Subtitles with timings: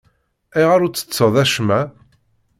[0.55, 1.81] Ayɣer ur ttetteḍ acemma?